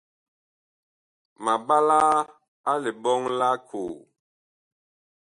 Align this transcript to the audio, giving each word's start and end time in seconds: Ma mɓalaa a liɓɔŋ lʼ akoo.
Ma 1.43 1.53
mɓalaa 1.65 2.15
a 2.69 2.71
liɓɔŋ 2.83 3.21
lʼ 3.37 3.47
akoo. 3.55 3.93